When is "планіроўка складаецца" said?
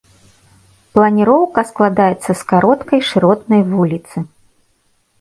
0.95-2.31